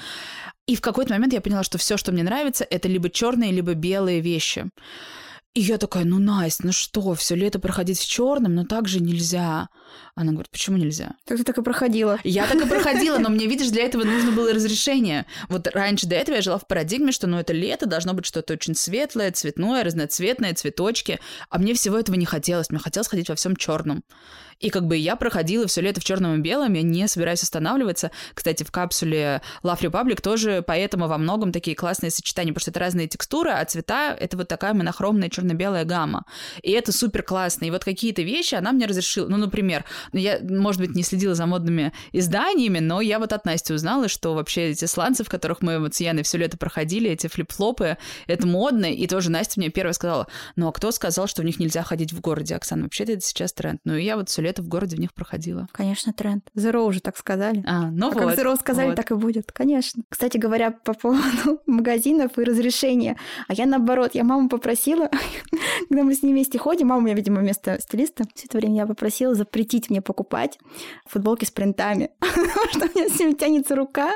[0.69, 3.75] и в какой-то момент я поняла, что все, что мне нравится, это либо черные, либо
[3.75, 4.71] белые вещи.
[5.55, 9.01] И я такая, ну, Настя, ну что, все лето проходить в черном, но так же
[9.01, 9.69] нельзя.
[10.17, 11.15] Она говорит, почему нельзя?
[11.27, 12.19] Так ты так и проходила.
[12.25, 15.27] Я так и проходила, но мне, видишь, для этого нужно было разрешение.
[15.49, 18.55] Вот раньше до этого я жила в парадигме, что, ну, это лето, должно быть что-то
[18.55, 21.21] очень светлое, цветное, разноцветное, цветочки.
[21.51, 22.71] А мне всего этого не хотелось.
[22.71, 24.03] Мне хотелось ходить во всем черном.
[24.65, 28.11] И как бы я проходила все лето в черном и белом, я не собираюсь останавливаться.
[28.33, 32.81] Кстати, в капсуле Love Republic тоже поэтому во многом такие классные сочетания, потому что это
[32.81, 36.25] разные текстуры, а цвета— это вот такая монохромная черно-белая гамма.
[36.63, 37.67] И это супер классно.
[37.67, 39.29] И вот какие-то вещи она мне разрешила.
[39.29, 43.45] Ну, например, ну, я, может быть, не следила за модными изданиями, но я вот от
[43.45, 47.11] Насти узнала, что вообще эти сланцы, в которых мы вот с Яной все лето проходили,
[47.11, 48.87] эти флип-флопы, это модно.
[48.87, 52.15] И тоже Настя мне первая сказала, ну, а кто сказал, что в них нельзя ходить
[52.15, 52.85] в городе, Оксана?
[52.85, 53.83] Вообще-то это сейчас тренд.
[53.85, 55.69] Ну, и я вот все лето в городе в них проходила.
[55.73, 56.45] Конечно, тренд.
[56.57, 57.63] Zero уже так сказали.
[57.67, 58.23] А, ну а вот.
[58.23, 58.97] как Zero сказали, вот.
[58.97, 59.53] так и будет.
[59.53, 60.03] Конечно.
[60.09, 63.17] Кстати говоря, по поводу магазинов и разрешения.
[63.49, 65.11] А я наоборот, я маму попросила,
[65.89, 68.77] когда мы с ней вместе ходим, мама у меня, видимо, вместо стилиста, все это время
[68.77, 70.59] я попросила запретить мне покупать
[71.07, 74.13] футболки с принтами, потому что у меня всем тянется рука.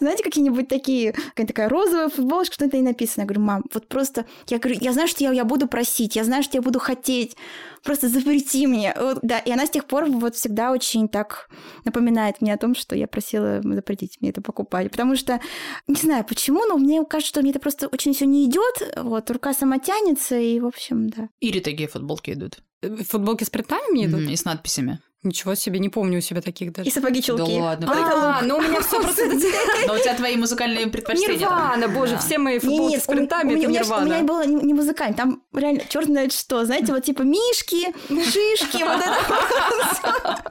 [0.00, 3.22] Знаете, какие-нибудь такие, какая-то такая розовая футболочка, что-то и написано.
[3.22, 6.24] Я говорю, мам, вот просто, я говорю, я знаю, что я, я буду просить, я
[6.24, 7.36] знаю, что я буду хотеть,
[7.82, 8.94] просто запрети мне.
[8.98, 11.48] Вот, да, и она с тех пор вот всегда очень так
[11.84, 14.90] напоминает мне о том, что я просила запретить мне это покупать.
[14.90, 15.40] Потому что,
[15.86, 18.94] не знаю почему, но мне кажется, что мне это просто очень все не идет.
[18.96, 21.28] Вот, рука сама тянется, и, в общем, да.
[21.40, 22.62] Ири такие футболки идут.
[22.82, 24.20] Э, Футболки с принтами мне идут?
[24.22, 25.00] Мгм, И с надписями.
[25.22, 26.88] Ничего себе, не помню у себя таких даже.
[26.88, 27.58] И сапоги-чулки.
[27.58, 29.26] Да ладно, А, ну у меня все просто...
[29.86, 31.40] Но у тебя твои музыкальные предпочтения.
[31.40, 34.22] Нирвана, боже, все мои футболки с принтами, у это меня, у меня Нирвана.
[34.22, 40.50] было не, музыкально, там реально черт знает что, знаете, вот типа мишки, шишки, вот это.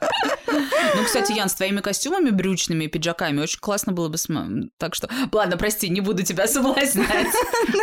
[0.96, 4.16] Ну, кстати, Ян, с твоими костюмами брючными и пиджаками очень классно было бы.
[4.78, 7.28] Так что, ладно, прости, не буду тебя соблазнять.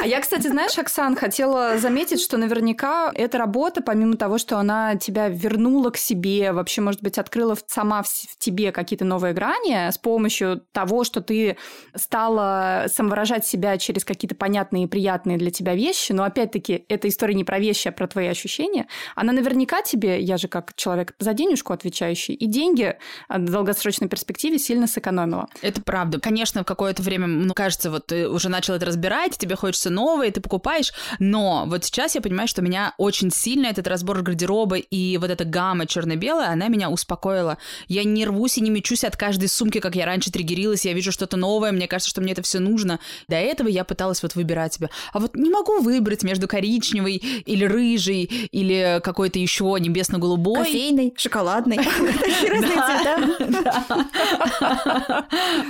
[0.03, 4.95] А я, кстати, знаешь, Оксан, хотела заметить, что наверняка эта работа, помимо того, что она
[4.95, 9.97] тебя вернула к себе, вообще, может быть, открыла сама в тебе какие-то новые грани с
[9.97, 11.57] помощью того, что ты
[11.95, 17.33] стала самовыражать себя через какие-то понятные и приятные для тебя вещи, но, опять-таки, эта история
[17.33, 21.33] не про вещи, а про твои ощущения, она наверняка тебе, я же как человек за
[21.33, 22.97] денежку отвечающий, и деньги
[23.27, 25.47] а, в долгосрочной перспективе сильно сэкономила.
[25.61, 26.19] Это правда.
[26.19, 30.31] Конечно, в какое-то время, ну, кажется, вот ты уже начал это разбирать, тебе хочется новое,
[30.31, 35.17] ты покупаешь, но вот сейчас я понимаю, что меня очень сильно этот разбор гардероба и
[35.17, 37.57] вот эта гамма черно-белая, она меня успокоила.
[37.87, 41.11] Я не рвусь и не мечусь от каждой сумки, как я раньше триггерилась, я вижу
[41.11, 42.99] что-то новое, мне кажется, что мне это все нужно.
[43.27, 44.89] До этого я пыталась вот выбирать себе.
[45.13, 50.65] А вот не могу выбрать между коричневой или рыжей, или какой-то еще небесно-голубой.
[50.65, 51.77] Кофейный, шоколадный.
[52.19, 54.07] Такие разные цвета.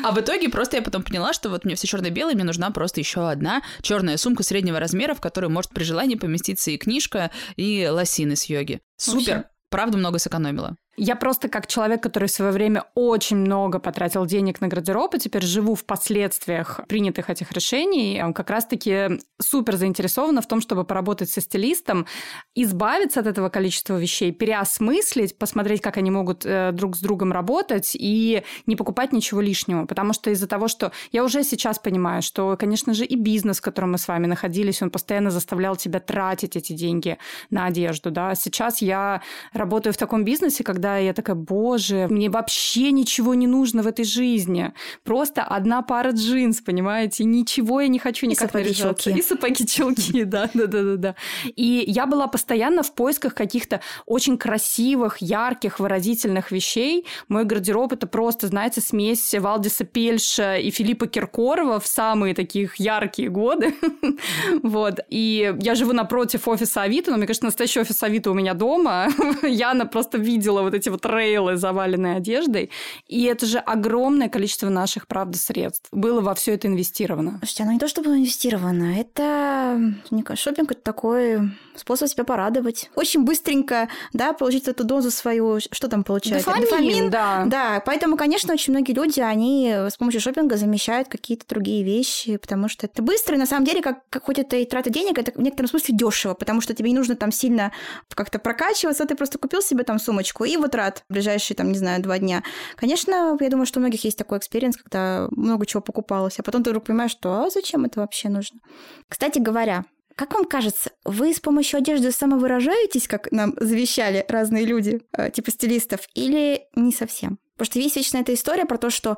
[0.03, 2.99] А в итоге просто я потом поняла, что вот мне все черно-белое, мне нужна просто
[3.01, 7.87] еще одна черная сумка среднего размера, в которой может при желании поместиться и книжка, и
[7.87, 8.81] лосины с йоги.
[8.97, 9.35] Супер!
[9.35, 9.49] Вообще.
[9.69, 10.77] Правда, много сэкономила.
[10.99, 15.19] Я просто как человек, который в свое время очень много потратил денег на гардероб, и
[15.19, 21.29] теперь живу в последствиях принятых этих решений, как раз-таки супер заинтересована в том, чтобы поработать
[21.29, 22.07] со стилистом,
[22.55, 27.91] избавиться от этого количества вещей, переосмыслить, посмотреть, как они могут э, друг с другом работать
[27.93, 29.85] и не покупать ничего лишнего.
[29.85, 33.61] Потому что из-за того, что я уже сейчас понимаю, что, конечно же, и бизнес, в
[33.61, 37.19] котором мы с вами находились, он постоянно заставлял тебя тратить эти деньги
[37.51, 38.09] на одежду.
[38.09, 38.33] Да?
[38.33, 39.21] Сейчас я
[39.53, 44.05] работаю в таком бизнесе, когда я такая, боже, мне вообще ничего не нужно в этой
[44.05, 44.73] жизни.
[45.03, 47.23] Просто одна пара джинс, понимаете?
[47.25, 49.09] Ничего я не хочу никак сапоги-чулки.
[49.09, 49.09] наряжаться.
[49.11, 51.15] И сапоги-чулки, да, да, да, да, да.
[51.55, 57.05] И я была постоянно в поисках каких-то очень красивых, ярких, выразительных вещей.
[57.27, 63.29] Мой гардероб это просто, знаете, смесь Валдиса Пельша и Филиппа Киркорова в самые таких яркие
[63.29, 63.75] годы.
[64.63, 64.99] Вот.
[65.09, 69.07] И я живу напротив офиса Авито, но мне кажется, настоящий офис Авито у меня дома.
[69.43, 72.69] Яна просто видела вот эти вот рейлы, заваленные одеждой.
[73.07, 77.37] И это же огромное количество наших, правда, средств было во все это инвестировано.
[77.39, 79.93] Слушайте, оно не то чтобы инвестировано, это,
[80.35, 82.89] шопинг это такой способ себя порадовать.
[82.95, 86.51] Очень быстренько, да, получить эту дозу свою, что там получается?
[86.59, 87.43] Дофамин, да.
[87.45, 92.69] Да, поэтому, конечно, очень многие люди, они с помощью шопинга замещают какие-то другие вещи, потому
[92.69, 95.31] что это быстро, и на самом деле, как, как хоть это и трата денег, это
[95.31, 97.71] в некотором смысле дешево, потому что тебе не нужно там сильно
[98.13, 101.77] как-то прокачиваться, ты просто купил себе там сумочку и вот рад в ближайшие, там, не
[101.77, 102.43] знаю, два дня.
[102.75, 106.63] Конечно, я думаю, что у многих есть такой experience, когда много чего покупалось, а потом
[106.63, 108.59] ты вдруг понимаешь, что а зачем это вообще нужно?
[109.07, 115.01] Кстати говоря, как вам кажется, вы с помощью одежды самовыражаетесь, как нам завещали разные люди,
[115.15, 117.37] э, типа стилистов, или не совсем?
[117.57, 119.17] Потому что есть вечно эта история про то, что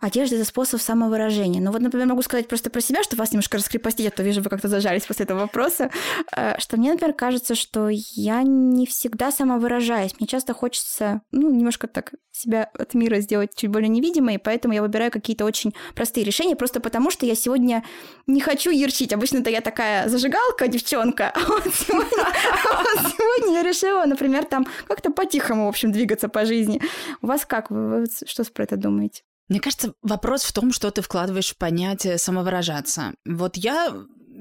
[0.00, 1.60] одежда– это способ самовыражения.
[1.60, 4.42] Ну вот, например, могу сказать просто про себя, что вас немножко раскрепостить, а то вижу,
[4.42, 5.90] вы как-то зажались после этого вопроса,
[6.36, 10.14] э, что мне, например, кажется, что я не всегда самовыражаюсь.
[10.18, 14.82] Мне часто хочется, ну, немножко так себя от мира сделать чуть более невидимой, поэтому я
[14.82, 17.84] выбираю какие-то очень простые решения, просто потому что я сегодня
[18.26, 19.12] не хочу ярчить.
[19.12, 22.24] Обычно-то я такая зажигалка, девчонка, а вот сегодня,
[22.64, 26.80] а вот сегодня я решила, например, там как-то по-тихому, в общем, двигаться по жизни.
[27.20, 27.70] У вас как?
[27.88, 29.22] Вы что про это думаете?
[29.48, 33.14] Мне кажется, вопрос в том, что ты вкладываешь в понятие самовыражаться.
[33.26, 33.92] Вот я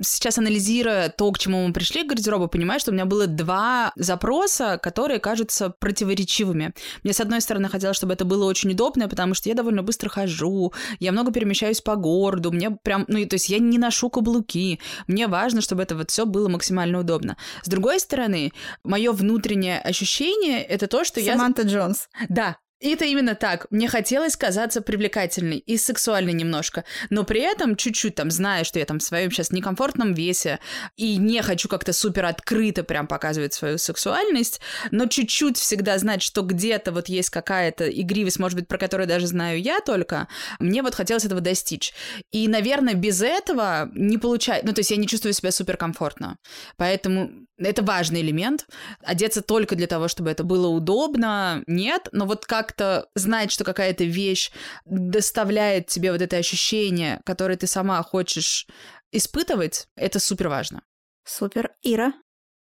[0.01, 3.91] сейчас анализируя то, к чему мы пришли к гардеробу, понимаю, что у меня было два
[3.95, 6.73] запроса, которые кажутся противоречивыми.
[7.03, 10.09] Мне, с одной стороны, хотелось, чтобы это было очень удобно, потому что я довольно быстро
[10.09, 14.79] хожу, я много перемещаюсь по городу, мне прям, ну, то есть я не ношу каблуки,
[15.07, 17.37] мне важно, чтобы это вот все было максимально удобно.
[17.63, 18.51] С другой стороны,
[18.83, 21.37] мое внутреннее ощущение— это то, что Саманта я...
[21.37, 22.09] Саманта Джонс.
[22.29, 23.67] Да, и это именно так.
[23.71, 28.85] Мне хотелось казаться привлекательной и сексуальной немножко, но при этом чуть-чуть там, зная, что я
[28.85, 30.59] там в своем сейчас некомфортном весе
[30.95, 34.61] и не хочу как-то супер открыто прям показывать свою сексуальность,
[34.91, 39.27] но чуть-чуть всегда знать, что где-то вот есть какая-то игривость, может быть, про которую даже
[39.27, 40.27] знаю я только,
[40.59, 41.93] мне вот хотелось этого достичь.
[42.31, 46.37] И, наверное, без этого не получается, ну, то есть я не чувствую себя суперкомфортно.
[46.77, 48.65] Поэтому это важный элемент.
[49.03, 53.63] Одеться только для того, чтобы это было удобно, нет, но вот как как-то знать, что
[53.63, 54.51] какая-то вещь
[54.85, 58.67] доставляет тебе вот это ощущение, которое ты сама хочешь
[59.11, 60.83] испытывать, это супер важно.
[61.25, 61.71] Супер.
[61.81, 62.13] Ира?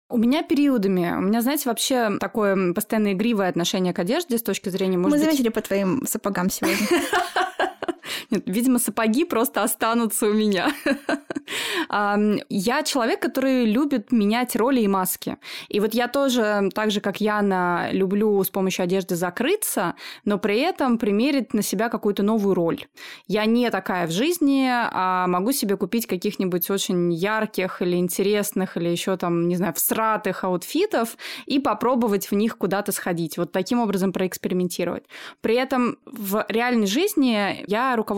[0.08, 1.12] У меня периодами.
[1.16, 5.18] У меня, знаете, вообще такое постоянно игривое отношение к одежде с точки зрения, может Мы
[5.18, 5.24] быть...
[5.24, 6.86] заметили по твоим сапогам сегодня.
[8.30, 10.72] Видимо, сапоги просто останутся у меня.
[12.48, 15.36] Я человек, который любит менять роли и маски.
[15.68, 20.58] И вот я тоже, так же, как Яна, люблю с помощью одежды закрыться, но при
[20.58, 22.84] этом примерить на себя какую-то новую роль.
[23.28, 28.88] Я не такая в жизни, а могу себе купить каких-нибудь очень ярких или интересных, или
[28.88, 31.16] еще там, не знаю, всратых аутфитов
[31.46, 33.38] и попробовать в них куда-то сходить.
[33.38, 35.04] Вот таким образом проэкспериментировать.
[35.40, 38.15] При этом в реальной жизни я руководствуюсь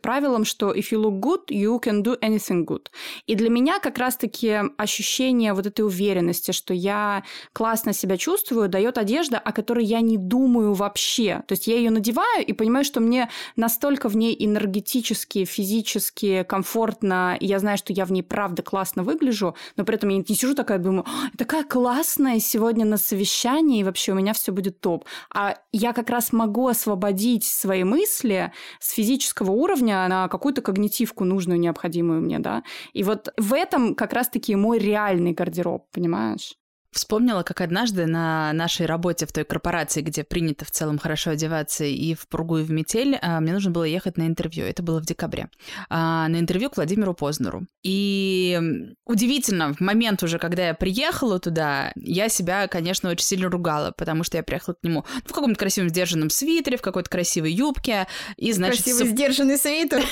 [0.00, 2.86] правилом, что if you look good, you can do anything good.
[3.26, 8.98] И для меня как раз-таки ощущение вот этой уверенности, что я классно себя чувствую, дает
[8.98, 11.42] одежда, о которой я не думаю вообще.
[11.46, 17.36] То есть я ее надеваю и понимаю, что мне настолько в ней энергетически, физически комфортно,
[17.38, 20.24] и я знаю, что я в ней правда классно выгляжу, но при этом я не
[20.24, 21.04] сижу такая, думаю,
[21.36, 25.04] такая классная сегодня на совещании, и вообще у меня все будет топ.
[25.34, 28.92] А я как раз могу освободить свои мысли с
[29.28, 32.62] физического уровня на какую-то когнитивку нужную, необходимую мне, да.
[32.94, 36.54] И вот в этом как раз-таки мой реальный гардероб, понимаешь?
[36.98, 41.84] Вспомнила, как однажды на нашей работе в той корпорации, где принято в целом хорошо одеваться
[41.84, 44.64] и в пургу, и в метель, а, мне нужно было ехать на интервью.
[44.64, 45.48] Это было в декабре.
[45.88, 47.68] А, на интервью к Владимиру Познеру.
[47.84, 48.60] И
[49.06, 54.24] удивительно, в момент уже, когда я приехала туда, я себя, конечно, очень сильно ругала, потому
[54.24, 58.08] что я приехала к нему в каком-то красивом сдержанном свитере, в какой-то красивой юбке.
[58.36, 60.02] И, значит, Красивый сдержанный свитер.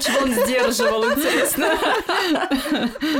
[0.00, 1.76] Чего он сдерживал, интересно?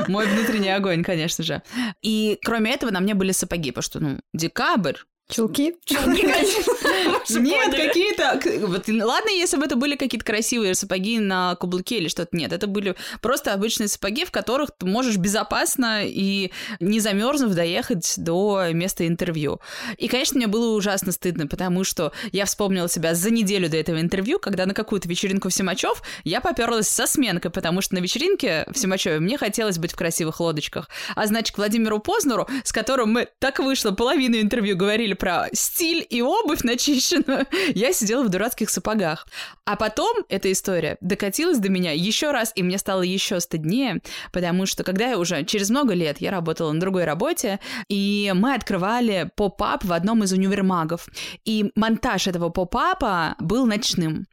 [0.09, 1.63] Мой внутренний огонь, конечно же.
[2.01, 4.97] И кроме этого на мне были сапоги, потому что, ну, декабрь,
[5.33, 5.75] Чулки?
[5.87, 6.27] Чулки,
[7.39, 8.39] Нет, какие-то...
[8.67, 12.37] Вот, ладно, если бы это были какие-то красивые сапоги на каблуке или что-то.
[12.37, 18.15] Нет, это были просто обычные сапоги, в которых ты можешь безопасно и не замерзнув доехать
[18.19, 19.61] до места интервью.
[19.97, 24.01] И, конечно, мне было ужасно стыдно, потому что я вспомнила себя за неделю до этого
[24.01, 28.67] интервью, когда на какую-то вечеринку в Симачев я поперлась со сменкой, потому что на вечеринке
[28.71, 30.91] в Симачеве мне хотелось быть в красивых лодочках.
[31.15, 36.05] А значит, к Владимиру Познеру, с которым мы так вышло, половину интервью говорили про стиль
[36.11, 37.47] и обувь начищенную,
[37.77, 39.29] я сидела в дурацких сапогах.
[39.65, 44.01] А потом эта история докатилась до меня еще раз, и мне стало еще стыднее,
[44.33, 48.55] потому что когда я уже через много лет, я работала на другой работе, и мы
[48.55, 51.07] открывали поп-ап в одном из универмагов.
[51.45, 54.27] И монтаж этого поп-апа был ночным.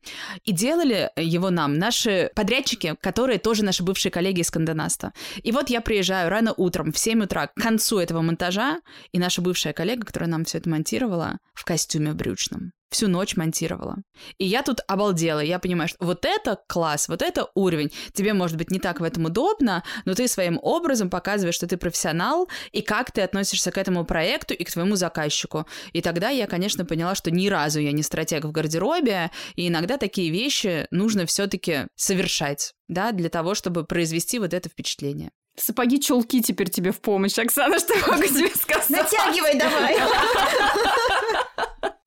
[0.43, 5.13] И делали его нам наши подрядчики, которые тоже наши бывшие коллеги из Кандонаста.
[5.43, 8.79] И вот я приезжаю рано утром в 7 утра к концу этого монтажа,
[9.11, 12.71] и наша бывшая коллега, которая нам все это монтировала в костюме брючном.
[12.89, 13.97] Всю ночь монтировала.
[14.39, 15.41] И я тут обалдела.
[15.41, 17.91] Я понимаю, что вот это класс, вот это уровень.
[18.13, 21.77] Тебе, может быть, не так в этом удобно, но ты своим образом показываешь, что ты
[21.77, 25.67] профессионал, и как ты относишься к этому проекту и к твоему заказчику.
[25.93, 29.97] И тогда я, конечно, поняла, что ни разу я не стратег в гардеробе, и иногда
[29.97, 35.29] такие вещи нужно все-таки совершать, да, для того, чтобы произвести вот это впечатление.
[35.59, 37.37] Сапоги чулки теперь тебе в помощь.
[37.37, 38.89] Оксана, что я могу тебе сказать?
[38.89, 39.97] Натягивай давай.